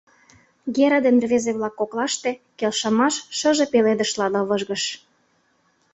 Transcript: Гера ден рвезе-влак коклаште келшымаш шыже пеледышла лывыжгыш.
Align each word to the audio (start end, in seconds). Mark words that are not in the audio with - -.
Гера 0.75 0.99
ден 1.05 1.17
рвезе-влак 1.23 1.73
коклаште 1.79 2.31
келшымаш 2.59 3.15
шыже 3.37 3.65
пеледышла 3.71 4.27
лывыжгыш. 4.33 4.83